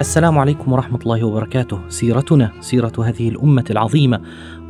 السلام 0.00 0.38
عليكم 0.38 0.72
ورحمة 0.72 0.98
الله 0.98 1.24
وبركاته، 1.24 1.80
سيرتنا 1.88 2.52
سيرة 2.60 2.92
هذه 3.04 3.28
الأمة 3.28 3.64
العظيمة، 3.70 4.20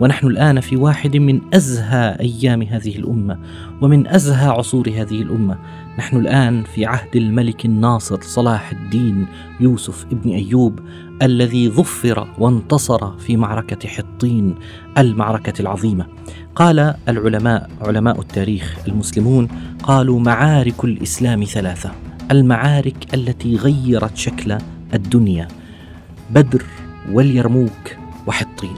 ونحن 0.00 0.26
الآن 0.26 0.60
في 0.60 0.76
واحد 0.76 1.16
من 1.16 1.40
أزهى 1.54 2.16
أيام 2.20 2.62
هذه 2.62 2.96
الأمة، 2.96 3.38
ومن 3.80 4.06
أزهى 4.06 4.48
عصور 4.48 4.88
هذه 4.88 5.22
الأمة، 5.22 5.58
نحن 5.98 6.16
الآن 6.16 6.62
في 6.62 6.86
عهد 6.86 7.16
الملك 7.16 7.64
الناصر 7.64 8.20
صلاح 8.20 8.70
الدين 8.70 9.26
يوسف 9.60 10.06
ابن 10.12 10.30
أيوب 10.30 10.80
الذي 11.22 11.68
ظفر 11.68 12.28
وانتصر 12.38 13.18
في 13.18 13.36
معركة 13.36 13.88
حطين 13.88 14.54
المعركة 14.98 15.62
العظيمة. 15.62 16.06
قال 16.54 16.94
العلماء 17.08 17.70
علماء 17.80 18.20
التاريخ 18.20 18.78
المسلمون 18.88 19.48
قالوا 19.82 20.20
معارك 20.20 20.84
الإسلام 20.84 21.44
ثلاثة، 21.44 21.90
المعارك 22.30 23.14
التي 23.14 23.56
غيرت 23.56 24.16
شكل 24.16 24.58
الدنيا 24.94 25.48
بدر 26.30 26.64
واليرموك 27.12 27.96
وحطين 28.26 28.76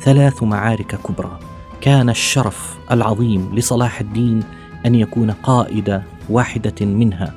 ثلاث 0.00 0.42
معارك 0.42 0.98
كبرى. 1.08 1.38
كان 1.80 2.10
الشرف 2.10 2.78
العظيم 2.90 3.54
لصلاح 3.54 4.00
الدين 4.00 4.42
أن 4.86 4.94
يكون 4.94 5.30
قائد 5.30 6.02
واحدة 6.28 6.86
منها 6.86 7.34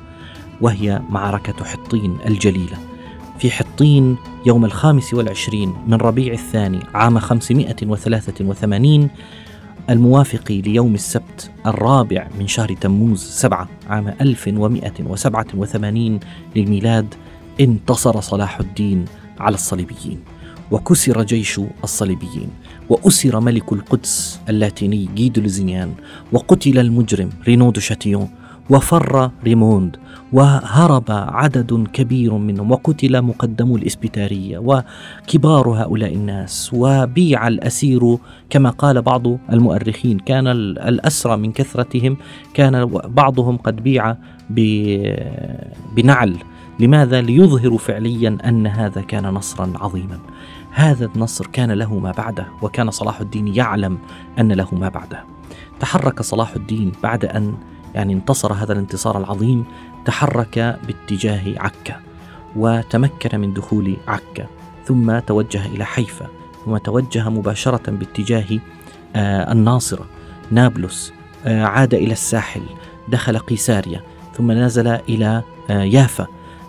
وهي 0.60 1.02
معركة 1.10 1.64
حطين 1.64 2.16
الجليلة. 2.26 2.78
في 3.38 3.50
حطين 3.50 4.16
يوم 4.46 4.64
الخامس 4.64 5.14
والعشرين 5.14 5.74
من 5.86 5.94
ربيع 5.94 6.32
الثاني 6.32 6.80
عام 6.94 7.18
583 7.18 9.08
الموافق 9.90 10.52
ليوم 10.52 10.94
السبت 10.94 11.50
الرابع 11.66 12.28
من 12.38 12.46
شهر 12.46 12.74
تموز 12.74 13.22
سبعة 13.22 13.68
عام 13.88 14.14
1187 14.20 16.20
للميلاد 16.56 17.14
انتصر 17.60 18.20
صلاح 18.20 18.60
الدين 18.60 19.04
على 19.40 19.54
الصليبيين 19.54 20.20
وكسر 20.70 21.22
جيش 21.22 21.60
الصليبيين 21.84 22.48
وأسر 22.88 23.40
ملك 23.40 23.72
القدس 23.72 24.40
اللاتيني 24.48 25.08
جي 25.14 25.27
دو 25.27 25.40
لوزينيان 25.40 25.92
وقتل 26.32 26.78
المجرم 26.78 27.30
رينو 27.46 27.69
دو 27.69 27.80
شاتيون 27.80 28.28
وفر 28.70 29.30
ريموند 29.44 29.96
وهرب 30.32 31.04
عدد 31.08 31.86
كبير 31.92 32.34
منهم 32.34 32.70
وقتل 32.70 33.22
مقدمو 33.22 33.76
الإسبيتارية 33.76 34.58
وكبار 34.58 35.68
هؤلاء 35.68 36.14
الناس 36.14 36.70
وبيع 36.74 37.48
الأسير 37.48 38.18
كما 38.50 38.70
قال 38.70 39.02
بعض 39.02 39.26
المؤرخين 39.52 40.18
كان 40.18 40.46
الأسرى 40.46 41.36
من 41.36 41.52
كثرتهم 41.52 42.16
كان 42.54 42.84
بعضهم 42.86 43.56
قد 43.56 43.76
بيع 43.76 44.16
بنعل. 45.96 46.36
لماذا؟ 46.78 47.20
ليظهروا 47.20 47.78
فعليا 47.78 48.38
أن 48.44 48.66
هذا 48.66 49.00
كان 49.00 49.26
نصرا 49.26 49.72
عظيما؟ 49.76 50.18
هذا 50.70 51.10
النصر 51.16 51.46
كان 51.46 51.72
له 51.72 51.98
ما 51.98 52.10
بعده 52.10 52.46
وكان 52.62 52.90
صلاح 52.90 53.20
الدين 53.20 53.48
يعلم 53.48 53.98
أن 54.38 54.52
له 54.52 54.68
ما 54.72 54.88
بعده. 54.88 55.24
تحرك 55.80 56.22
صلاح 56.22 56.54
الدين 56.54 56.92
بعد 57.02 57.24
أن 57.24 57.54
يعني 57.94 58.12
انتصر 58.12 58.52
هذا 58.52 58.72
الانتصار 58.72 59.18
العظيم 59.18 59.64
تحرك 60.04 60.78
باتجاه 60.86 61.42
عكا 61.56 62.00
وتمكن 62.56 63.40
من 63.40 63.52
دخول 63.52 63.96
عكا 64.08 64.46
ثم 64.84 65.18
توجه 65.18 65.66
إلى 65.66 65.84
حيفا 65.84 66.26
ثم 66.64 66.76
توجه 66.76 67.28
مباشرة 67.28 67.90
باتجاه 67.90 68.58
آه 69.16 69.52
الناصرة. 69.52 70.06
نابلس 70.50 71.12
آه 71.46 71.64
عاد 71.64 71.94
إلى 71.94 72.12
الساحل 72.12 72.62
دخل 73.08 73.38
قيساريا 73.38 74.02
ثم 74.34 74.52
نزل 74.52 74.88
إلى 74.88 75.42
آه 75.70 75.82
يافا. 75.82 76.26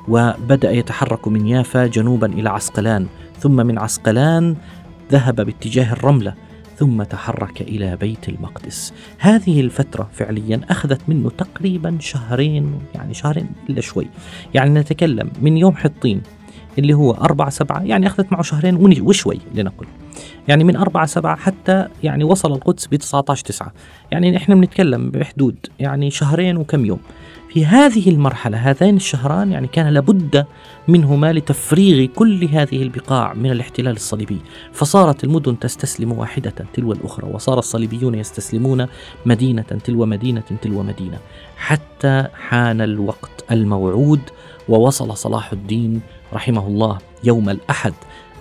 وبدأ 0.09 0.71
يتحرك 0.71 1.27
من 1.27 1.47
يافا 1.47 1.87
جنوبا 1.87 2.27
إلى 2.27 2.49
عسقلان 2.49 3.07
ثم 3.39 3.55
من 3.55 3.79
عسقلان 3.79 4.55
ذهب 5.11 5.35
باتجاه 5.35 5.93
الرملة 5.93 6.33
ثم 6.77 7.03
تحرك 7.03 7.61
إلى 7.61 7.95
بيت 7.95 8.29
المقدس. 8.29 8.93
هذه 9.17 9.61
الفترة 9.61 10.09
فعليا 10.13 10.61
أخذت 10.69 11.01
منه 11.07 11.29
تقريبا 11.29 11.97
شهرين 11.99 12.79
يعني 12.95 13.13
شهرين 13.13 13.49
إلا 13.69 13.81
شوي. 13.81 14.07
يعني 14.53 14.79
نتكلم 14.79 15.31
من 15.41 15.57
يوم 15.57 15.75
حطين 15.75 16.21
اللي 16.77 16.93
هو 16.93 17.11
أربعة 17.11 17.49
سبعة 17.49 17.83
يعني 17.83 18.07
أخذت 18.07 18.31
معه 18.31 18.41
شهرين 18.41 19.01
وشوي 19.01 19.39
لنقل. 19.55 19.85
يعني 20.47 20.63
من 20.63 20.75
أربعة 20.75 21.05
سبعة 21.05 21.35
حتى 21.35 21.87
يعني 22.03 22.23
وصل 22.23 22.51
القدس 22.51 22.87
ب 22.87 22.95
19 22.95 23.45
تسعة. 23.45 23.73
يعني 24.11 24.37
إحنا 24.37 24.55
بنتكلم 24.55 25.09
بحدود 25.09 25.55
يعني 25.79 26.11
شهرين 26.11 26.57
وكم 26.57 26.85
يوم. 26.85 26.99
في 27.49 27.65
هذه 27.65 28.09
المرحلة 28.09 28.57
هذين 28.57 28.95
الشهران 28.95 29.51
يعني 29.51 29.67
كان 29.67 29.87
لابد 29.87 30.45
منهما 30.87 31.33
لتفريغ 31.33 32.09
كل 32.15 32.45
هذه 32.45 32.83
البقاع 32.83 33.33
من 33.33 33.51
الاحتلال 33.51 33.95
الصليبي. 33.95 34.37
فصارت 34.73 35.23
المدن 35.23 35.59
تستسلم 35.59 36.11
واحدة 36.11 36.53
تلو 36.73 36.91
الأخرى 36.91 37.29
وصار 37.33 37.59
الصليبيون 37.59 38.15
يستسلمون 38.15 38.87
مدينة 39.25 39.61
تلو 39.61 40.05
مدينة 40.05 40.43
تلو 40.61 40.83
مدينة. 40.83 41.17
حتى 41.57 42.27
حان 42.33 42.81
الوقت 42.81 43.45
الموعود 43.51 44.21
ووصل 44.69 45.17
صلاح 45.17 45.51
الدين 45.51 46.01
رحمه 46.33 46.67
الله 46.67 46.97
يوم 47.23 47.49
الأحد 47.49 47.93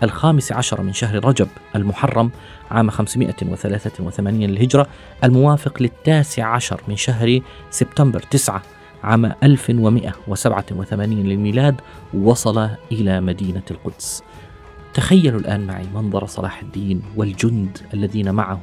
الخامس 0.03 0.53
عشر 0.53 0.83
من 0.83 0.93
شهر 0.93 1.25
رجب 1.25 1.49
المحرم 1.77 2.31
عام 2.71 2.91
583 2.91 4.41
للهجرة 4.41 4.87
الموافق 5.25 5.83
للتاسع 5.83 6.47
عشر 6.47 6.81
من 6.89 6.97
شهر 6.97 7.41
سبتمبر 7.71 8.21
9 8.21 8.63
عام 9.05 9.33
1187 9.43 11.23
للميلاد 11.23 11.81
وصل 12.15 12.69
إلى 12.93 13.21
مدينة 13.21 13.63
القدس. 13.71 14.23
تخيلوا 14.95 15.41
الآن 15.41 15.67
معي 15.67 15.87
منظر 15.95 16.27
صلاح 16.27 16.61
الدين 16.63 17.03
والجند 17.17 17.79
الذين 17.95 18.35
معه 18.35 18.61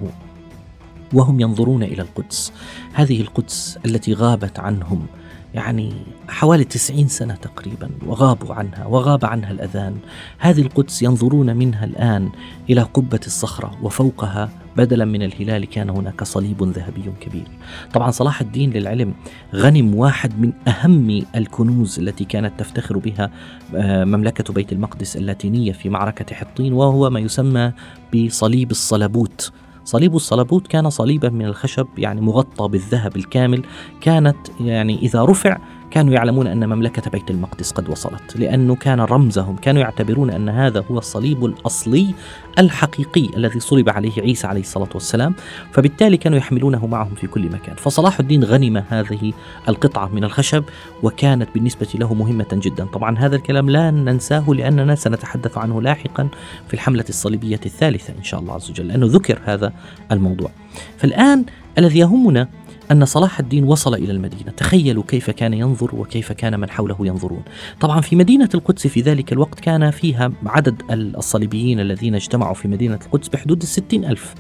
وهم 1.13 1.39
ينظرون 1.39 1.83
إلى 1.83 2.01
القدس. 2.01 2.53
هذه 2.93 3.21
القدس 3.21 3.79
التي 3.85 4.13
غابت 4.13 4.59
عنهم 4.59 5.07
يعني 5.55 5.93
حوالي 6.29 6.63
تسعين 6.63 7.07
سنة 7.07 7.35
تقريبا 7.35 7.89
وغابوا 8.05 8.53
عنها 8.53 8.85
وغاب 8.85 9.25
عنها 9.25 9.51
الأذان. 9.51 9.97
هذه 10.37 10.61
القدس 10.61 11.01
ينظرون 11.01 11.55
منها 11.55 11.85
الآن 11.85 12.29
إلى 12.69 12.81
قبة 12.81 13.19
الصخرة 13.25 13.71
وفوقها 13.81 14.49
بدلا 14.77 15.05
من 15.05 15.23
الهلال 15.23 15.65
كان 15.65 15.89
هناك 15.89 16.23
صليب 16.23 16.63
ذهبي 16.63 17.13
كبير. 17.21 17.47
طبعا 17.93 18.11
صلاح 18.11 18.41
الدين 18.41 18.69
للعلم 18.71 19.13
غنم 19.55 19.95
واحد 19.95 20.39
من 20.39 20.53
أهم 20.67 21.25
الكنوز 21.35 21.99
التي 21.99 22.25
كانت 22.25 22.59
تفتخر 22.59 22.97
بها 22.97 23.31
آه، 23.75 24.03
مملكة 24.03 24.53
بيت 24.53 24.71
المقدس 24.71 25.17
اللاتينية 25.17 25.71
في 25.71 25.89
معركة 25.89 26.35
حطين 26.35 26.73
وهو 26.73 27.09
ما 27.09 27.19
يسمى 27.19 27.71
بصليب 28.13 28.71
الصلبوت 28.71 29.51
صليب 29.85 30.15
الصلبوت 30.15 30.67
كان 30.67 30.89
صليبا 30.89 31.29
من 31.29 31.45
الخشب 31.45 31.87
يعني 31.97 32.21
مغطى 32.21 32.67
بالذهب 32.67 33.17
الكامل. 33.17 33.63
كانت 34.01 34.37
يعني 34.59 34.97
إذا 34.97 35.25
رفع 35.25 35.57
كانوا 35.91 36.13
يعلمون 36.13 36.47
أن 36.47 36.69
مملكة 36.69 37.11
بيت 37.11 37.31
المقدس 37.31 37.71
قد 37.71 37.89
وصلت 37.89 38.37
لأنه 38.37 38.75
كان 38.75 38.99
رمزهم 38.99 39.55
كانوا 39.55 39.81
يعتبرون 39.81 40.29
أن 40.29 40.49
هذا 40.49 40.83
هو 40.91 40.97
الصليب 40.97 41.45
الأصلي 41.45 42.13
الحقيقي 42.59 43.29
الذي 43.37 43.59
صلب 43.59 43.89
عليه 43.89 44.21
عيسى 44.21 44.47
عليه 44.47 44.61
الصلاة 44.61 44.89
والسلام 44.93 45.35
فبالتالي 45.71 46.17
كانوا 46.17 46.37
يحملونه 46.37 46.87
معهم 46.87 47.15
في 47.15 47.27
كل 47.27 47.45
مكان. 47.45 47.75
فصلاح 47.75 48.19
الدين 48.19 48.43
غنم 48.43 48.83
هذه 48.89 49.33
القطعة 49.69 50.07
من 50.07 50.23
الخشب 50.23 50.63
وكانت 51.03 51.49
بالنسبة 51.53 51.87
له 51.95 52.13
مهمة 52.13 52.47
جدا. 52.53 52.85
طبعا 52.85 53.17
هذا 53.17 53.35
الكلام 53.35 53.69
لا 53.69 53.91
ننساه 53.91 54.49
لأننا 54.49 54.95
سنتحدث 54.95 55.57
عنه 55.57 55.81
لاحقا 55.81 56.27
في 56.67 56.73
الحملة 56.73 57.05
الصليبية 57.09 57.59
الثالثة 57.65 58.13
إن 58.17 58.23
شاء 58.23 58.39
الله 58.39 58.53
عز 58.53 58.69
وجل 58.69 58.87
لأنه 58.87 59.05
ذكر 59.09 59.39
هذا 59.45 59.73
الموضوع. 60.11 60.49
فالآن 60.97 61.45
الذي 61.77 61.99
يهمنا 61.99 62.47
أن 62.91 63.05
صلاح 63.05 63.39
الدين 63.39 63.63
وصل 63.63 63.93
إلى 63.93 64.11
المدينة. 64.11 64.51
تخيلوا 64.51 65.03
كيف 65.07 65.29
كان 65.29 65.53
ينظر 65.53 65.95
وكيف 65.95 66.31
كان 66.31 66.59
من 66.59 66.69
حوله 66.69 66.97
ينظرون. 66.99 67.43
طبعا 67.79 68.01
في 68.01 68.15
مدينة 68.15 68.49
القدس 68.55 68.87
في 68.87 69.01
ذلك 69.01 69.33
الوقت 69.33 69.59
كان 69.59 69.91
فيها 69.91 70.31
عدد 70.45 70.81
الصليبيين 70.91 71.79
الذين 71.79 72.15
اجتمعوا 72.15 72.53
في 72.53 72.67
مدينة 72.67 72.99
القدس 73.05 73.27
بحدود 73.27 73.61
الستين 73.61 74.05
ألف. 74.05 74.33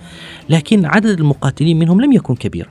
لكن 0.49 0.85
عدد 0.85 1.19
المقاتلين 1.19 1.79
منهم 1.79 2.01
لم 2.01 2.11
يكن 2.11 2.35
كبيرا. 2.35 2.69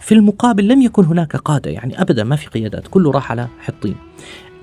في 0.00 0.14
المقابل 0.14 0.68
لم 0.68 0.82
يكن 0.82 1.04
هناك 1.04 1.36
قادة 1.36 1.70
يعني 1.70 2.02
أبدا 2.02 2.24
ما 2.24 2.36
في 2.36 2.46
قيادات 2.46 2.88
كله 2.88 3.10
راح 3.10 3.30
على 3.30 3.48
حطين. 3.60 3.96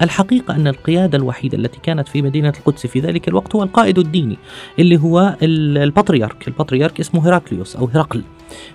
الحقيقة 0.02 0.56
أن 0.56 0.68
القيادة 0.68 1.18
الوحيدة 1.18 1.58
التي 1.58 1.80
كانت 1.84 2.08
في 2.08 2.22
مدينة 2.22 2.54
القدس 2.60 2.88
في 2.88 3.00
ذلك 3.00 3.28
الوقت 3.28 3.56
هو 3.56 3.64
القائد 3.64 4.00
الديني 4.00 4.38
اللي 4.80 4.98
هو 4.98 5.38
البطريرك. 5.42 6.48
البطريرك 6.48 7.00
اسمه 7.00 7.28
هيراكليوس 7.28 7.76
أو 7.76 7.86
هرقل 7.86 8.24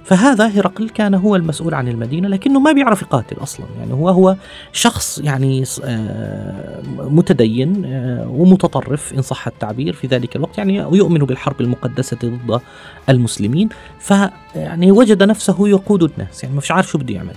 فهذا 0.04 0.46
هرقل 0.46 0.88
كان 0.88 1.14
هو 1.14 1.36
المسؤول 1.36 1.74
عن 1.74 1.88
المدينة 1.88 2.28
لكنه 2.28 2.60
ما 2.60 2.72
بيعرف 2.72 3.02
يقاتل 3.02 3.36
أصلا. 3.42 3.66
يعني 3.78 3.92
هو 3.92 4.08
هو 4.08 4.36
شخص 4.72 5.18
يعني 5.24 5.64
آه، 5.84 6.82
متدين 6.98 7.84
آه، 7.84 8.28
ومتطرف 8.28 9.14
إن 9.14 9.22
صح 9.22 9.46
التعبير 9.46 9.92
في 9.92 10.06
ذلك 10.06 10.36
الوقت. 10.36 10.58
يعني 10.58 10.76
يؤمن 10.76 11.18
بالحرب 11.18 11.60
المقدسة 11.60 12.16
ضد 12.24 12.60
المسلمين. 13.08 13.68
فيعني 14.00 14.92
وجد 14.92 15.22
نفسه 15.22 15.68
يقود 15.68 16.02
الناس. 16.02 16.44
يعني 16.44 16.56
مش 16.56 16.70
عارف 16.70 16.88
شو 16.88 16.98
بده 16.98 17.14
يعمل. 17.14 17.34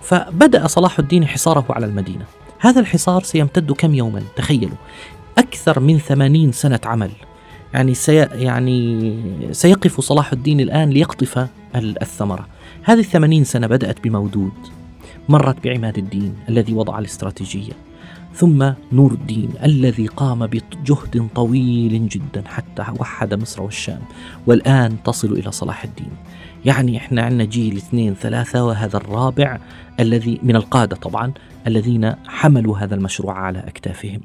فبدأ 0.00 0.66
صلاح 0.66 0.98
الدين 0.98 1.26
حصاره 1.26 1.64
على 1.70 1.86
المدينة. 1.86 2.24
هذا 2.58 2.80
الحصار 2.80 3.22
سيمتد 3.22 3.72
كم 3.72 3.94
يوما؟ 3.94 4.22
تخيلوا. 4.36 4.76
أكثر 5.38 5.80
من 5.80 5.98
ثمانين 5.98 6.52
سنة 6.52 6.80
عمل. 6.84 7.10
يعني 7.74 7.94
سي 7.94 8.14
يعني 8.14 9.16
سيقف 9.52 10.00
صلاح 10.00 10.32
الدين 10.32 10.60
الآن 10.60 10.90
ليقطف 10.90 11.46
الثمرة. 11.78 12.46
هذه 12.82 13.00
الثمانين 13.00 13.44
سنة 13.44 13.66
بدأت 13.66 14.04
بمودود. 14.04 14.52
مرت 15.28 15.64
بعماد 15.64 15.98
الدين 15.98 16.34
الذي 16.48 16.72
وضع 16.72 16.98
الاستراتيجية. 16.98 17.72
ثم 18.34 18.72
نور 18.92 19.12
الدين 19.12 19.50
الذي 19.64 20.06
قام 20.06 20.46
بجهد 20.46 21.28
طويل 21.34 22.08
جدا 22.08 22.42
حتى 22.46 22.84
وحد 23.00 23.34
مصر 23.34 23.62
والشام 23.62 24.00
والآن 24.46 24.96
تصل 25.04 25.32
إلى 25.32 25.52
صلاح 25.52 25.84
الدين. 25.84 26.10
يعني 26.64 26.96
إحنا 26.96 27.22
عندنا 27.22 27.44
جيل 27.44 27.76
اثنين 27.76 28.14
ثلاثة 28.14 28.64
وهذا 28.64 28.96
الرابع 28.96 29.58
الذي 30.00 30.40
من 30.42 30.56
القادة 30.56 30.96
طبعا 30.96 31.32
الذين 31.66 32.12
حملوا 32.26 32.78
هذا 32.78 32.94
المشروع 32.94 33.38
على 33.38 33.58
أكتافهم. 33.58 34.20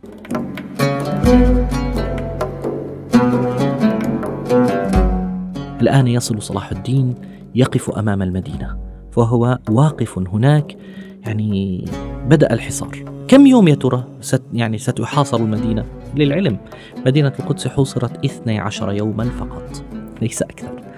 الآن 5.82 6.08
يصل 6.08 6.42
صلاح 6.42 6.72
الدين 6.72 7.16
يقف 7.56 7.90
أمام 7.90 8.22
المدينة 8.22 8.78
فهو 9.12 9.60
واقف 9.70 10.20
هناك 10.20 10.78
يعني 11.26 11.86
بدأ 12.28 12.54
الحصار. 12.54 13.24
كم 13.28 13.48
يوم 13.48 13.68
يا 13.68 13.76
ترى 13.76 14.04
ست 14.22 14.44
يعني 14.54 14.78
ستحاصر 14.78 15.38
المدينة؟ 15.38 15.86
للعلم 16.16 16.58
مدينة 17.06 17.34
القدس 17.40 17.68
حوصرت 17.68 18.26
12 18.26 18.92
يوما 18.92 19.24
فقط 19.24 19.84
ليس 20.22 20.42
أكثر. 20.42 20.89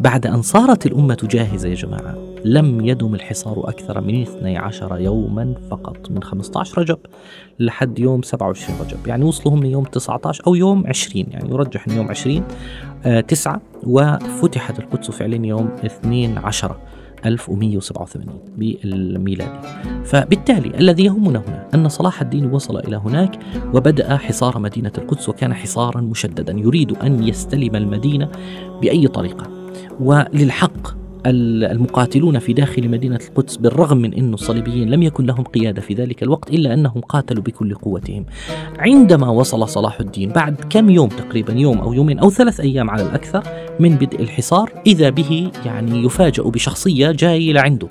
بعد 0.00 0.26
أن 0.26 0.42
صارت 0.42 0.86
الأمة 0.86 1.18
جاهزة 1.30 1.68
يا 1.68 1.74
جماعة 1.74 2.14
لم 2.44 2.86
يدم 2.86 3.14
الحصار 3.14 3.68
أكثر 3.68 4.00
من 4.00 4.22
12 4.22 5.00
يوما 5.00 5.54
فقط 5.70 6.10
من 6.10 6.22
15 6.22 6.78
رجب 6.80 6.98
لحد 7.58 7.98
يوم 7.98 8.22
27 8.22 8.78
رجب. 8.80 9.06
يعني 9.06 9.24
وصلوا 9.24 9.54
هم 9.54 9.64
يوم 9.64 9.84
19 9.84 10.46
أو 10.46 10.54
يوم 10.54 10.86
20 10.86 11.26
يعني 11.30 11.50
يرجح 11.50 11.88
أن 11.88 11.96
يوم 11.96 12.08
20 12.08 12.42
آه 13.04 13.20
9 13.20 13.60
وفتحت 13.86 14.78
القدس 14.78 15.10
فعليا 15.10 15.46
يوم 15.46 15.68
12 15.84 16.76
1187 17.26 18.26
بالميلادي. 18.56 19.68
فبالتالي 20.04 20.78
الذي 20.78 21.04
يهمنا 21.04 21.42
هنا 21.48 21.68
أن 21.74 21.88
صلاح 21.88 22.20
الدين 22.20 22.52
وصل 22.52 22.78
إلى 22.78 22.96
هناك 22.96 23.38
وبدأ 23.74 24.16
حصار 24.16 24.58
مدينة 24.58 24.92
القدس 24.98 25.28
وكان 25.28 25.54
حصارا 25.54 26.00
مشددا 26.00 26.52
يريد 26.52 26.92
أن 26.92 27.28
يستلم 27.28 27.76
المدينة 27.76 28.28
بأي 28.82 29.08
طريقة. 29.08 29.59
وللحق 30.00 31.00
المقاتلون 31.26 32.38
في 32.38 32.52
داخل 32.52 32.88
مدينة 32.88 33.20
القدس 33.28 33.56
بالرغم 33.56 33.96
من 33.96 34.14
أن 34.14 34.34
الصليبيين 34.34 34.90
لم 34.90 35.02
يكن 35.02 35.26
لهم 35.26 35.44
قيادة 35.44 35.82
في 35.82 35.94
ذلك 35.94 36.22
الوقت 36.22 36.50
إلا 36.50 36.74
أنهم 36.74 37.00
قاتلوا 37.00 37.42
بكل 37.42 37.74
قوتهم. 37.74 38.26
عندما 38.78 39.28
وصل 39.28 39.68
صلاح 39.68 40.00
الدين 40.00 40.28
بعد 40.28 40.54
كم 40.70 40.90
يوم 40.90 41.08
تقريبا 41.08 41.52
يوم 41.52 41.78
أو 41.78 41.92
يومين 41.92 42.18
أو 42.18 42.30
ثلاث 42.30 42.60
أيام 42.60 42.90
على 42.90 43.02
الأكثر 43.02 43.42
من 43.80 43.94
بدء 43.96 44.20
الحصار 44.20 44.72
إذا 44.86 45.10
به 45.10 45.50
يعني 45.66 46.04
يفاجأ 46.04 46.42
بشخصية 46.42 47.10
جاي 47.10 47.52
لعنده 47.52 47.88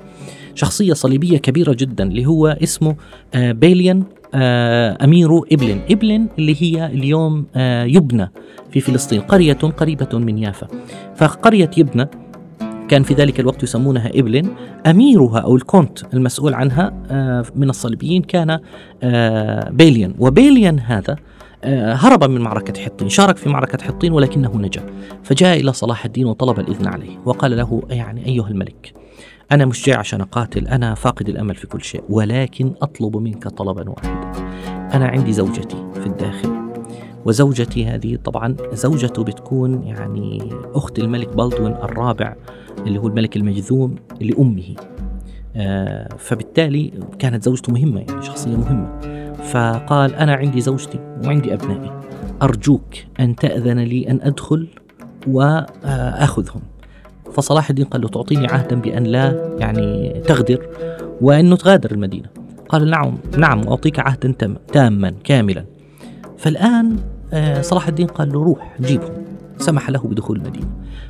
شخصية 0.55 0.93
صليبية 0.93 1.37
كبيرة 1.37 1.75
جدا 1.79 2.03
اللي 2.03 2.25
هو 2.25 2.47
اسمه 2.47 2.95
آه، 3.33 3.51
بيليان 3.51 4.03
آه، 4.33 4.97
أمير 5.03 5.37
إبلن. 5.37 5.81
إبلن 5.91 6.27
اللي 6.39 6.55
هي 6.59 6.85
اليوم 6.85 7.45
آه، 7.55 7.83
يبنى 7.83 8.31
في 8.71 8.79
فلسطين 8.79 9.21
قرية 9.21 9.53
قريبة 9.53 10.17
من 10.17 10.37
يافا. 10.37 10.67
فقرية 11.15 11.71
يبنى 11.77 12.07
كان 12.87 13.03
في 13.03 13.13
ذلك 13.13 13.39
الوقت 13.39 13.63
يسمونها 13.63 14.11
إبلن. 14.15 14.49
أميرها 14.87 15.39
أو 15.39 15.55
الكونت 15.55 16.13
المسؤول 16.13 16.53
عنها 16.53 16.93
آه، 17.11 17.45
من 17.55 17.69
الصليبيين 17.69 18.21
كان 18.21 18.59
بيليان. 19.71 20.13
وبيليان 20.19 20.79
هذا 20.79 21.15
هرب 21.63 22.23
من 22.23 22.41
معركة 22.41 22.81
حطين 22.81 23.09
شارك 23.09 23.37
في 23.37 23.49
معركة 23.49 23.83
حطين 23.83 24.11
ولكنه 24.11 24.57
نجا 24.57 24.85
فجاء 25.23 25.59
إلى 25.59 25.73
صلاح 25.73 26.05
الدين 26.05 26.25
وطلب 26.25 26.59
الإذن 26.59 26.87
عليه 26.87 27.17
وقال 27.25 27.57
له 27.57 27.81
يعني 27.89 28.25
أيها 28.25 28.47
الملك 28.47 28.93
أنا 29.51 29.65
مش 29.65 29.85
جاي 29.85 29.95
عشان 29.95 30.21
أقاتل 30.21 30.67
أنا 30.67 30.95
فاقد 30.95 31.29
الأمل 31.29 31.55
في 31.55 31.67
كل 31.67 31.81
شيء 31.81 32.03
ولكن 32.09 32.73
أطلب 32.81 33.17
منك 33.17 33.47
طلبا 33.47 33.89
واحدا. 33.89 34.31
أنا 34.93 35.07
عندي 35.07 35.33
زوجتي 35.33 35.77
في 35.93 36.05
الداخل 36.05 36.59
وزوجتي 37.25 37.85
هذه 37.85 38.15
طبعا 38.15 38.55
زوجته 38.73 39.23
بتكون 39.23 39.83
يعني 39.83 40.49
أخت 40.73 40.99
الملك 40.99 41.27
بالدوين 41.35 41.73
الرابع 41.73 42.35
اللي 42.87 42.99
هو 42.99 43.07
الملك 43.07 43.35
المجذوم 43.35 43.95
لأمه. 44.21 44.75
آه 45.55 46.09
فبالتالي 46.17 46.91
كانت 47.19 47.43
زوجته 47.43 47.73
مهمة 47.73 48.01
يعني 48.01 48.21
شخصية 48.21 48.55
مهمة. 48.57 49.18
فقال 49.43 50.15
أنا 50.15 50.33
عندي 50.33 50.61
زوجتي 50.61 50.99
وعندي 51.25 51.53
أبنائي. 51.53 51.91
أرجوك 52.41 52.95
أن 53.19 53.35
تأذن 53.35 53.79
لي 53.79 54.09
أن 54.09 54.19
أدخل 54.21 54.67
وأخذهم. 55.27 56.61
فصلاح 57.33 57.69
الدين 57.69 57.85
قال 57.85 58.01
له 58.01 58.07
تعطيني 58.07 58.47
عهدا 58.47 58.75
بأن 58.75 59.03
لا 59.03 59.55
يعني 59.59 60.13
تغدر 60.27 60.67
وأنه 61.21 61.55
تغادر 61.55 61.91
المدينة. 61.91 62.27
قال 62.69 62.89
نعم 62.89 63.17
نعم 63.37 63.67
أعطيك 63.67 63.99
عهدا 63.99 64.35
تاما 64.73 65.13
كاملا. 65.23 65.65
فالآن 66.37 66.97
آه، 67.33 67.61
صلاح 67.61 67.87
الدين 67.87 68.07
قال 68.07 68.33
له 68.33 68.43
روح 68.43 68.75
جيبهم. 68.81 69.13
سمح 69.57 69.89
له 69.89 69.99
بدخول 69.99 70.37
المدينة. 70.37 70.69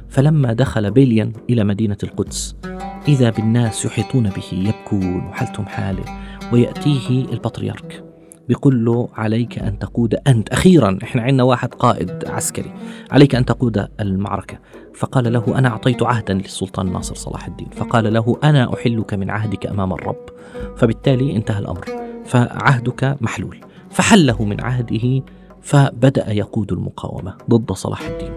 فلما 0.09 0.53
دخل 0.53 0.91
بيليان 0.91 1.33
إلى 1.49 1.63
مدينة 1.63 1.97
القدس 2.03 2.55
إذا 3.07 3.29
بالناس 3.29 3.85
يحيطون 3.85 4.29
به 4.29 4.43
يبكون 4.53 5.27
وحالتهم 5.27 5.65
حالة 5.65 6.03
ويأتيه 6.53 7.25
البطريرك. 7.33 8.08
بيقول 8.49 8.85
له 8.85 9.09
عليك 9.13 9.59
أن 9.59 9.79
تقود 9.79 10.15
أنت. 10.27 10.49
أخيرا 10.49 10.99
إحنا 11.03 11.21
عندنا 11.21 11.43
واحد 11.43 11.73
قائد 11.73 12.25
عسكري. 12.27 12.71
عليك 13.11 13.35
أن 13.35 13.45
تقود 13.45 13.87
المعركة. 13.99 14.59
فقال 14.95 15.33
له 15.33 15.57
أنا 15.57 15.69
أعطيت 15.69 16.03
عهدا 16.03 16.33
للسلطان 16.33 16.91
ناصر 16.93 17.15
صلاح 17.15 17.47
الدين. 17.47 17.67
فقال 17.69 18.13
له 18.13 18.37
أنا 18.43 18.73
أحلك 18.73 19.13
من 19.13 19.29
عهدك 19.29 19.67
أمام 19.67 19.93
الرب. 19.93 20.25
فبالتالي 20.77 21.35
انتهى 21.35 21.59
الأمر. 21.59 21.85
فعهدك 22.25 23.17
محلول. 23.21 23.57
فحله 23.89 24.43
من 24.45 24.61
عهده 24.61 25.23
فبدأ 25.61 26.31
يقود 26.31 26.71
المقاومة 26.71 27.33
ضد 27.49 27.71
صلاح 27.71 28.01
الدين. 28.01 28.31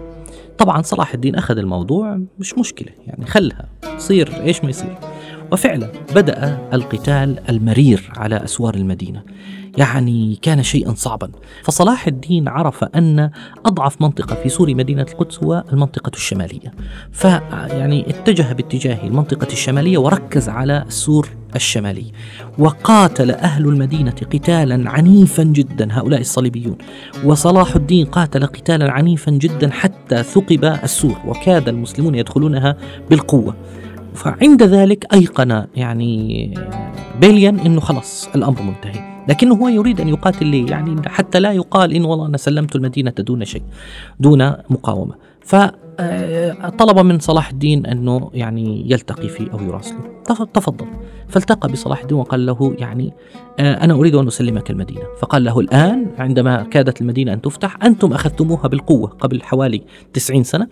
طبعا 0.57 0.81
صلاح 0.81 1.13
الدين 1.13 1.35
أخذ 1.35 1.57
الموضوع 1.57 2.19
مش 2.39 2.57
مشكلة 2.57 2.91
يعني 3.07 3.25
خلها. 3.25 3.69
صير 3.97 4.41
إيش 4.43 4.63
ما 4.63 4.69
يصير. 4.69 4.97
وفعلا 5.51 5.91
بدأ 6.15 6.69
القتال 6.73 7.49
المرير 7.49 8.11
على 8.17 8.43
أسوار 8.43 8.75
المدينة. 8.75 9.23
يعني 9.77 10.39
كان 10.41 10.63
شيئا 10.63 10.93
صعبا. 10.93 11.29
فصلاح 11.63 12.07
الدين 12.07 12.47
عرف 12.47 12.83
أن 12.83 13.29
أضعف 13.65 14.01
منطقة 14.01 14.35
في 14.35 14.49
سور 14.49 14.75
مدينة 14.75 15.05
القدس 15.11 15.43
هو 15.43 15.63
المنطقة 15.73 16.11
الشمالية. 16.15 16.73
فيعني 17.11 18.09
اتجه 18.09 18.53
باتجاه 18.53 19.07
المنطقة 19.07 19.47
الشمالية 19.51 19.97
وركز 19.97 20.49
على 20.49 20.83
السور 20.87 21.29
الشمالي. 21.55 22.05
وقاتل 22.57 23.31
أهل 23.31 23.65
المدينة 23.65 24.15
قتالا 24.33 24.89
عنيفا 24.89 25.43
جدا 25.43 25.87
هؤلاء 25.91 26.19
الصليبيون. 26.19 26.77
وصلاح 27.25 27.75
الدين 27.75 28.05
قاتل 28.05 28.45
قتالا 28.45 28.91
عنيفا 28.91 29.31
جدا 29.31 29.71
حتى 29.71 30.23
ثقب 30.23 30.65
السور 30.65 31.17
وكاد 31.27 31.69
المسلمون 31.69 32.15
يدخلونها 32.15 32.77
بالقوة. 33.09 33.55
فعند 34.13 34.63
ذلك 34.63 35.13
أيقن 35.13 35.65
يعني 35.75 36.53
بيليان 37.21 37.59
أنه 37.59 37.81
خلاص 37.81 38.29
الأمر 38.35 38.61
منتهي. 38.61 39.12
لكنه 39.27 39.55
هو 39.55 39.67
يريد 39.67 40.01
أن 40.01 40.07
يقاتل 40.07 40.45
ليه 40.45 40.69
يعني 40.69 41.09
حتى 41.09 41.39
لا 41.39 41.51
يقال 41.51 41.93
إن 41.93 42.05
والله 42.05 42.25
أنا 42.25 42.37
سلمت 42.37 42.75
المدينة 42.75 43.11
دون 43.11 43.45
شيء 43.45 43.61
دون 44.19 44.53
مقاومة. 44.69 45.13
فطلب 45.97 46.99
من 46.99 47.19
صلاح 47.19 47.49
الدين 47.49 47.85
أنه 47.85 48.31
يعني 48.33 48.91
يلتقي 48.91 49.27
فيه 49.27 49.51
أو 49.51 49.59
يراسله. 49.59 49.99
تفضل. 50.53 50.85
فالتقى 51.27 51.71
بصلاح 51.71 52.01
الدين 52.01 52.17
وقال 52.17 52.45
له 52.45 52.75
يعني 52.77 53.13
آه، 53.59 53.83
أنا 53.83 53.93
أريد 53.93 54.15
أن 54.15 54.27
أسلمك 54.27 54.71
المدينة. 54.71 55.01
فقال 55.19 55.43
له 55.43 55.59
الآن 55.59 56.07
عندما 56.17 56.63
كادت 56.63 57.01
المدينة 57.01 57.33
أن 57.33 57.41
تفتح 57.41 57.77
أنتم 57.83 58.13
أخذتموها 58.13 58.67
بالقوة 58.67 59.07
قبل 59.09 59.41
حوالي 59.41 59.81
تسعين 60.13 60.43
سنة. 60.43 60.67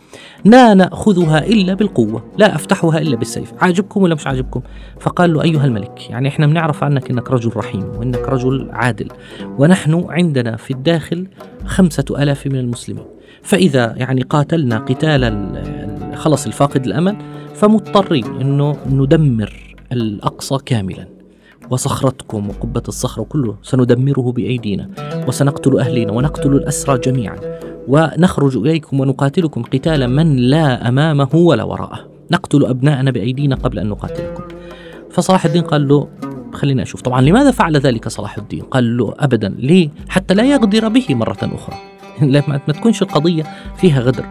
لا 0.45 0.73
نأخذها 0.73 1.45
إلا 1.45 1.73
بالقوة 1.73 2.23
لا 2.37 2.55
أفتحها 2.55 2.99
إلا 2.99 3.15
بالسيف. 3.15 3.53
عاجبكم 3.59 4.01
ولا 4.03 4.15
مش 4.15 4.27
عاجبكم؟ 4.27 4.61
فقال 4.99 5.33
له 5.33 5.43
أيها 5.43 5.65
الملك 5.65 6.09
يعني 6.09 6.27
إحنا 6.27 6.47
بنعرف 6.47 6.83
عنك 6.83 7.11
أنك 7.11 7.31
رجل 7.31 7.51
رحيم 7.55 7.91
وأنك 7.97 8.29
رجل 8.29 8.69
عادل 8.71 9.07
ونحن 9.57 10.05
عندنا 10.09 10.55
في 10.55 10.71
الداخل 10.71 11.27
خمسة 11.65 12.05
ألاف 12.09 12.47
من 12.47 12.55
المسلمين. 12.55 13.05
فإذا 13.43 13.93
يعني 13.97 14.21
قاتلنا 14.21 14.77
قتال 14.77 15.51
خلص 16.15 16.45
الفاقد 16.45 16.85
الأمل 16.85 17.17
فمضطرين 17.55 18.25
أنه 18.25 18.77
ندمر 18.89 19.75
الأقصى 19.91 20.57
كاملا. 20.65 21.07
وصخرتكم 21.69 22.49
وقبة 22.49 22.83
الصخرة 22.87 23.21
وكله 23.21 23.55
سندمره 23.61 24.31
بأيدينا 24.31 24.89
وسنقتل 25.27 25.79
أهلنا 25.79 26.11
ونقتل 26.11 26.53
الأسرى 26.53 26.97
جميعا. 26.97 27.37
ونخرج 27.87 28.57
إليكم 28.57 28.99
ونقاتلكم 28.99 29.63
قتالا 29.63 30.07
من 30.07 30.35
لا 30.35 30.87
أمامه 30.89 31.35
ولا 31.35 31.63
وراءه. 31.63 31.99
نقتل 32.31 32.65
أبناءنا 32.65 33.11
بأيدينا 33.11 33.55
قبل 33.55 33.79
أن 33.79 33.87
نقاتلكم. 33.87 34.43
فصلاح 35.11 35.45
الدين 35.45 35.61
قال 35.61 35.87
له 35.87 36.07
خلينا 36.53 36.83
أشوف 36.83 37.01
طبعا 37.01 37.21
لماذا 37.21 37.51
فعل 37.51 37.77
ذلك 37.77 38.07
صلاح 38.07 38.37
الدين؟ 38.37 38.61
قال 38.61 38.97
له 38.97 39.13
أبدا 39.19 39.49
ليه؟ 39.57 39.89
حتى 40.09 40.33
لا 40.33 40.43
يغدر 40.43 40.87
به 40.87 41.05
مرة 41.09 41.37
أخرى. 41.41 41.75
ما 42.21 42.73
تكونش 42.73 43.01
القضية 43.01 43.43
فيها 43.75 43.99
غدر. 43.99 44.25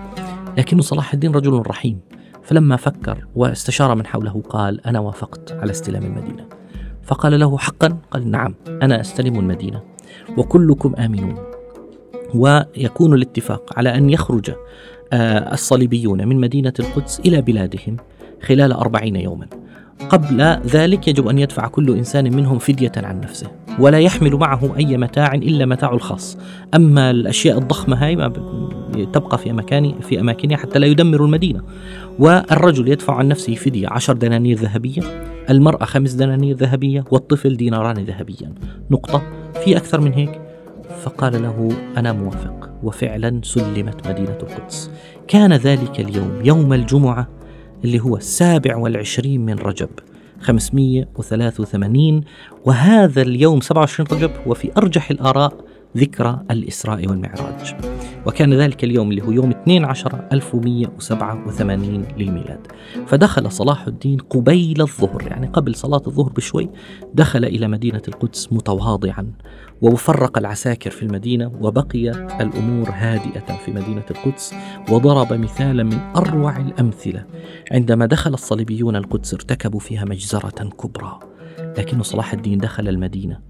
لكن 0.59 0.80
صلاح 0.80 1.12
الدين 1.12 1.32
رجل 1.32 1.62
رحيم. 1.66 2.00
فلما 2.42 2.76
فكر 2.76 3.26
واستشار 3.37 3.94
من 3.94 4.06
حوله 4.06 4.42
قال 4.49 4.87
أنا 4.87 5.00
وافقت 5.00 5.52
على 5.52 5.70
استلام 5.70 6.04
المدينة. 6.04 6.47
فقال 7.02 7.40
له 7.40 7.59
حقا؟ 7.59 7.99
قال 8.11 8.30
نعم 8.30 8.54
أنا 8.68 9.00
أستلم 9.00 9.38
المدينة 9.38 9.82
وكلكم 10.37 10.94
آمنون. 10.97 11.35
ويكون 12.35 13.14
الاتفاق 13.14 13.78
على 13.78 13.94
أن 13.94 14.11
يخرج 14.11 14.50
آه، 15.12 15.54
الصليبيون 15.54 16.28
من 16.28 16.40
مدينة 16.40 16.73
القدس 16.80 17.20
إلى 17.20 17.42
بلادهم 17.42 17.97
خلال 18.42 18.73
أربعين 18.73 19.16
يوما. 19.16 19.47
قبل 20.09 20.42
ذلك 20.66 21.09
يجب 21.09 21.28
أن 21.28 21.38
يدفع 21.38 21.66
كل 21.66 21.97
إنسان 21.97 22.37
منهم 22.37 22.59
فدية 22.59 22.92
عن 22.97 23.21
نفسه 23.21 23.50
ولا 23.78 23.99
يحمل 23.99 24.37
معه 24.37 24.76
أي 24.76 24.97
متاع 24.97 25.35
إلا 25.35 25.66
متاعه 25.66 25.95
الخاص. 25.95 26.38
أما 26.75 27.11
الأشياء 27.11 27.59
الضخمة 27.59 27.97
هاي 27.97 28.16
ما 28.16 28.28
تبقى 29.12 29.38
في 29.38 29.50
أماكن 29.50 29.95
في 30.00 30.21
أماكنها 30.21 30.57
حتى 30.57 30.78
لا 30.78 30.87
يدمر 30.87 31.25
المدينة. 31.25 31.62
والرجل 32.19 32.88
يدفع 32.88 33.14
عن 33.14 33.28
نفسه 33.28 33.54
فدية 33.54 33.88
عشر 33.90 34.12
دنانير 34.12 34.59
ذهبية 34.59 35.02
المرأة 35.50 35.85
خمس 35.85 36.12
دنانير 36.12 36.57
ذهبية 36.57 37.04
والطفل 37.11 37.57
ديناران 37.57 38.04
ذهبيا. 38.04 38.52
نقطة. 38.90 39.23
في 39.64 39.76
أكثر 39.76 40.00
من 40.00 40.12
هيك؟ 40.12 40.40
فقال 41.02 41.42
له 41.42 41.69
أنا 41.97 42.12
موافق. 42.12 42.71
وفعلا 42.83 43.40
سلمت 43.45 44.09
مدينة 44.09 44.38
القدس. 44.42 44.90
كان 45.28 45.52
ذلك 45.52 46.00
اليوم 46.00 46.30
يوم 46.45 46.73
الجمعة 46.73 47.28
اللي 47.85 48.01
هو 48.01 48.17
السابع 48.17 48.77
والعشرين 48.77 49.41
من 49.47 49.55
رجب 49.59 49.89
583 50.41 52.21
وهذا 52.65 53.23
اليوم 53.23 53.61
27 53.61 54.09
رجب 54.13 54.31
هو 54.47 54.55
في 54.55 54.71
أرجح 54.77 55.11
الآراء 55.11 55.53
ذكرى 55.97 56.41
الإسراء 56.51 57.09
والمعراج. 57.09 57.75
وكان 58.27 58.55
ذلك 58.55 58.85
اليوم 58.85 59.11
اللي 59.11 59.23
هو 59.23 59.31
يوم 59.31 59.50
12 59.50 60.29
1187 60.33 62.05
للميلاد. 62.17 62.67
فدخل 63.07 63.53
صلاح 63.53 63.87
الدين 63.87 64.19
قبيل 64.19 64.81
الظهر 64.83 65.23
يعني 65.27 65.47
قبل 65.47 65.75
صلاة 65.75 66.03
الظهر 66.07 66.33
بشوي 66.33 66.71
دخل 67.15 67.45
إلى 67.45 67.69
مدينة 67.69 68.03
القدس 68.09 68.53
متواضعا 68.53 69.33
وفرق 69.83 70.39
العساكر 70.39 70.91
في 70.91 71.03
المدينة 71.03 71.53
وبقي 71.61 72.11
الأمور 72.41 72.89
هادئة 72.93 73.57
في 73.65 73.71
مدينة 73.73 74.05
القدس 74.11 74.55
وضرب 74.91 75.33
مثالا 75.33 75.83
من 75.83 75.99
أروع 76.17 76.57
الأمثلة. 76.57 77.25
عندما 77.73 78.07
دخل 78.07 78.35
الصليبيون 78.35 78.97
القدس 78.97 79.35
ارتكبوا 79.35 79.81
فيها 79.81 80.05
مجزرة 80.05 80.69
كبرى 80.69 81.19
لكن 81.79 82.03
صلاح 82.03 82.33
الدين 82.33 82.59
دخل 82.59 82.89
المدينة 82.89 83.41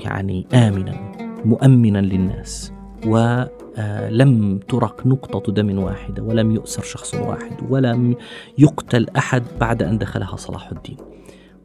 يعني 0.00 0.46
آمنا 0.54 1.12
مؤمنا 1.44 1.98
للناس. 1.98 2.75
ولم 3.06 4.58
ترق 4.68 5.06
نقطة 5.06 5.52
دم 5.52 5.78
واحدة 5.78 6.22
ولم 6.22 6.50
يؤسر 6.50 6.82
شخص 6.82 7.14
واحد 7.14 7.56
ولم 7.70 8.14
يقتل 8.58 9.06
أحد 9.16 9.42
بعد 9.60 9.82
أن 9.82 9.98
دخلها 9.98 10.36
صلاح 10.36 10.70
الدين. 10.72 10.96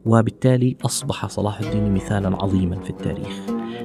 وبالتالي 0.04 0.76
أصبح 0.84 1.26
صلاح 1.26 1.60
الدين 1.60 1.94
مثالا 1.94 2.36
عظيما 2.36 2.80
في 2.80 2.90
التاريخ. 2.90 3.40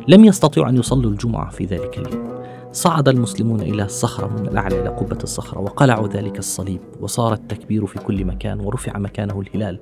لم 0.08 0.26
يستطيعوا 0.26 0.70
أن 0.70 0.78
يصلوا 0.78 1.12
الجمعة 1.12 1.50
في 1.50 1.66
ذلك 1.66 1.98
اليوم. 1.98 2.37
صعد 2.78 3.10
المسلمون 3.10 3.62
إلى 3.62 3.84
الصخرة 3.84 4.28
من 4.28 4.48
الأعلى 4.48 4.82
إلى 4.82 4.90
قبة 4.90 5.18
الصخرة 5.24 5.60
وقلعوا 5.60 6.08
ذلك 6.08 6.40
الصليب 6.40 6.80
وصار 7.02 7.34
التكبير 7.34 7.86
في 7.86 8.00
كل 8.00 8.26
مكان 8.26 8.60
ورفع 8.60 8.98
مكانه 8.98 9.42
الهلال. 9.42 9.80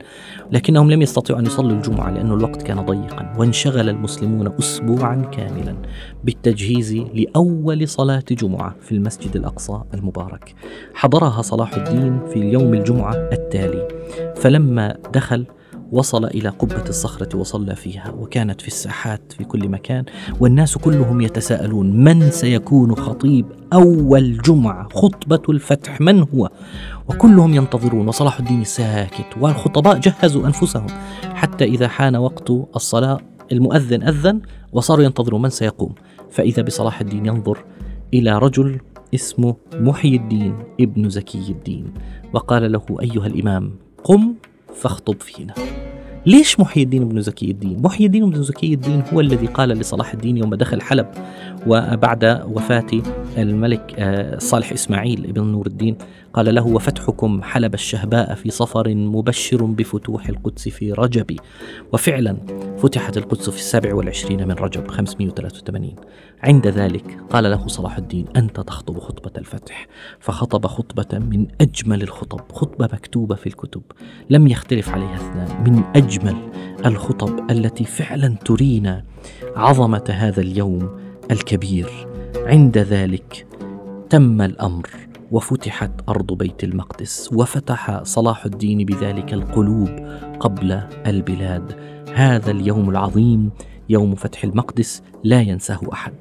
لكنهم 0.52 0.92
لم 0.92 1.02
يستطيعوا 1.02 1.40
أن 1.40 1.46
يصلوا 1.46 1.72
الجمعة 1.72 2.10
لأن 2.10 2.32
الوقت 2.32 2.62
كان 2.62 2.86
ضيقا 2.86 3.34
وانشغل 3.38 3.90
المسلمون 3.90 4.54
أسبوعا 4.60 5.16
كاملا 5.16 5.76
بالتجهيز 6.24 6.94
لأول 6.94 7.88
صلاة 7.88 8.24
جمعة 8.32 8.76
في 8.82 8.92
المسجد 8.92 9.36
الأقصى 9.36 9.82
المبارك. 9.94 10.56
حضرها 10.94 11.42
صلاح 11.42 11.74
الدين 11.74 12.20
في 12.34 12.40
يوم 12.40 12.74
الجمعة 12.74 13.16
التالي. 13.16 13.88
فلما 14.36 14.98
دخل 15.14 15.46
وصل 15.92 16.26
إلى 16.26 16.50
قبة 16.50 16.84
الصخرة 16.90 17.38
وصلى 17.38 17.76
فيها 17.76 18.12
وكانت 18.12 18.62
في 18.62 18.68
الساحات 18.68 19.34
في 19.38 19.44
كل 19.44 19.70
مكان 19.70 20.06
والناس 20.40 20.78
كلهم 20.78 21.22
يتساءلون 21.22 22.04
من 22.04 22.32
سيكون 22.32 22.96
خطيب 22.96 23.46
أول 23.74 24.38
جمعة؟ 24.38 24.88
خطبة 24.94 25.42
الفتح 25.50 26.02
من 26.02 26.20
هو؟ 26.20 26.50
وكلهم 27.10 27.54
ينتظرون 27.54 28.08
وصلاح 28.08 28.40
الدين 28.40 28.64
ساكت 28.64 29.38
والخطباء 29.40 30.00
جهزوا 30.00 30.46
أنفسهم 30.48 30.88
حتى 31.34 31.64
إذا 31.64 31.88
حان 31.88 32.16
وقت 32.16 32.52
الصلاة 32.76 33.18
المؤذن 33.52 34.04
أذن 34.04 34.42
وصاروا 34.72 35.04
ينتظرون 35.04 35.42
من 35.42 35.50
سيقوم. 35.50 35.96
فإذا 36.32 36.62
بصلاح 36.62 37.02
الدين 37.02 37.26
ينظر 37.26 37.66
إلى 38.14 38.38
رجل 38.38 38.80
اسمه 39.14 39.56
محي 39.74 40.16
الدين 40.16 40.56
ابن 40.82 41.10
زكي 41.10 41.52
الدين 41.52 41.94
وقال 42.34 42.72
له 42.72 42.86
أيها 43.02 43.28
الإمام 43.28 43.76
قم 44.04 44.36
فاخطب 44.82 45.22
فينا 45.22 45.54
ليش 46.26 46.60
محي 46.60 46.84
الدين 46.84 47.10
بن 47.10 47.22
زكي 47.22 47.52
الدين؟ 47.52 47.82
محي 47.82 48.06
الدين 48.06 48.30
بن 48.30 48.44
زكي 48.44 48.74
الدين 48.74 49.04
هو 49.14 49.20
الذي 49.20 49.48
قال 49.48 49.70
لصلاح 49.70 50.14
الدين 50.14 50.38
يوم 50.38 50.56
دخل 50.56 50.82
حلب 50.82 51.08
وبعد 51.68 52.44
وفاة 52.48 53.02
الملك 53.38 53.96
آه، 53.98 54.38
صالح 54.38 54.72
إسماعيل 54.72 55.26
ابن 55.30 55.44
نور 55.44 55.68
الدين 55.68 55.98
قال 56.34 56.56
له 56.56 56.68
وفتحكم 56.68 57.42
حلب 57.44 57.74
الشهباء 57.74 58.36
في 58.36 58.50
صفر 58.52 58.96
مبشر 58.96 59.64
بفتوح 59.66 60.30
القدس 60.30 60.70
في 60.70 60.92
رجب. 60.92 61.40
وفعلا 61.94 62.38
فتحت 62.78 63.18
القدس 63.18 63.50
في 63.50 63.58
السابع 63.58 63.94
والعشرين 63.94 64.48
من 64.48 64.52
رجب 64.52 64.88
583 64.88 65.96
عند 66.44 66.68
ذلك 66.68 67.18
قال 67.30 67.44
له 67.44 67.68
صلاح 67.68 67.98
الدين 67.98 68.26
أنت 68.36 68.60
تخطب 68.60 69.00
خطبة 69.00 69.32
الفتح. 69.38 69.88
فخطب 70.20 70.68
خطبة 70.68 71.20
من 71.20 71.48
أجمل 71.62 72.02
الخطب 72.02 72.52
خطبة 72.52 72.90
مكتوبة 72.94 73.36
في 73.36 73.48
الكتب 73.48 73.82
لم 74.30 74.48
يختلف 74.48 74.90
عليها 74.90 75.16
اثنان 75.16 75.64
من 75.64 75.84
أجمل 75.96 76.36
الخطب 76.86 77.52
التي 77.52 77.84
فعلا 77.84 78.36
ترينا 78.46 79.04
عظمة 79.56 80.04
هذا 80.10 80.42
اليوم 80.42 80.90
الكبير. 81.32 82.15
عند 82.38 82.78
ذلك 82.78 83.48
تم 84.10 84.42
الأمر 84.42 84.90
وفتحت 85.32 85.92
أرض 86.10 86.34
بيت 86.34 86.64
المقدس 86.64 87.30
وفتح 87.34 88.04
صلاح 88.04 88.46
الدين 88.46 88.86
بذلك 88.86 89.34
القلوب 89.34 89.90
قبل 90.40 90.82
البلاد. 91.08 91.76
هذا 92.14 92.52
اليوم 92.52 92.90
العظيم 92.90 93.50
يوم 93.90 94.16
فتح 94.16 94.44
المقدس 94.44 95.04
لا 95.24 95.42
ينساه 95.42 95.80
أحد. 95.94 96.14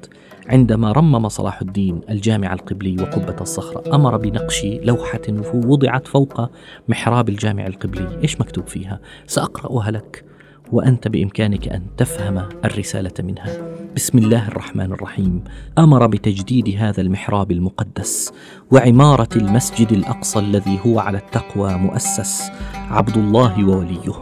عندما 0.47 0.91
رمم 0.91 1.29
صلاح 1.29 1.61
الدين 1.61 2.01
الجامع 2.09 2.53
القبلي 2.53 3.01
وقبة 3.01 3.35
الصخرة 3.41 3.95
أمر 3.95 4.17
بنقش 4.17 4.65
لوحة 4.65 5.21
وضعت 5.53 6.07
فوق 6.07 6.49
محراب 6.87 7.29
الجامع 7.29 7.67
القبلي. 7.67 8.19
إيش 8.23 8.41
مكتوب 8.41 8.67
فيها؟ 8.67 8.99
سأقرأها 9.27 9.91
لك. 9.91 10.25
وأنت 10.71 11.07
بإمكانك 11.07 11.67
أن 11.67 11.81
تفهم 11.97 12.49
الرسالة 12.65 13.13
منها. 13.19 13.57
بسم 13.95 14.17
الله 14.17 14.47
الرحمن 14.47 14.91
الرحيم. 14.91 15.43
أمر 15.77 16.07
بتجديد 16.07 16.75
هذا 16.79 17.01
المحراب 17.01 17.51
المقدس 17.51 18.33
وعمارة 18.71 19.29
المسجد 19.35 19.91
الأقصى 19.91 20.39
الذي 20.39 20.79
هو 20.85 20.99
على 20.99 21.17
التقوى 21.17 21.73
مؤسس 21.73 22.51
عبد 22.75 23.17
الله 23.17 23.67
ووليه. 23.67 24.13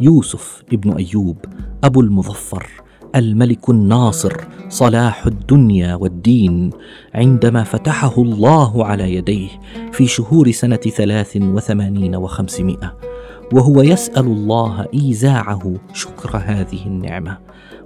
يوسف 0.00 0.62
ابن 0.72 0.92
أيوب 0.92 1.36
أبو 1.84 2.00
المظفر 2.00 2.66
الملك 3.14 3.70
الناصر 3.70 4.32
صلاح 4.68 5.26
الدنيا 5.26 5.94
والدين. 5.94 6.70
عندما 7.14 7.62
فتحه 7.62 8.22
الله 8.22 8.86
على 8.86 9.14
يديه 9.14 9.48
في 9.92 10.06
شهور 10.06 10.50
سنة 10.50 10.76
ثلاث 10.76 11.36
وثمانين 11.36 12.16
وخمسمائة 12.16 13.15
وهو 13.52 13.82
يسأل 13.82 14.26
الله 14.26 14.86
إيزاعه 14.94 15.74
شكر 15.92 16.36
هذه 16.36 16.86
النعمة 16.86 17.38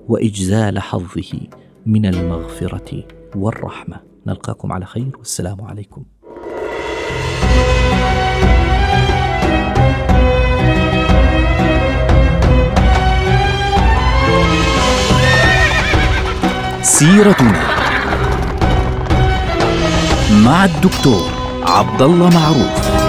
وإجزال 0.08 0.78
حظه 0.78 1.40
من 1.86 2.06
المغفرة 2.06 3.04
والرحمة. 3.36 3.96
نلقاكم 4.26 4.72
على 4.72 4.86
خير 4.86 5.10
والسلام 5.18 5.60
عليكم. 5.60 6.04
سيرتنا 16.82 17.62
مع 20.44 20.64
الدكتور 20.64 21.30
عبد 21.62 22.02
الله 22.02 22.30
معروف. 22.30 22.99